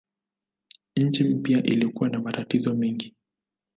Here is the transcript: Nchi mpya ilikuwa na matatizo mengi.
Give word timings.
Nchi 0.97 1.23
mpya 1.23 1.63
ilikuwa 1.63 2.09
na 2.09 2.19
matatizo 2.19 2.75
mengi. 2.75 3.15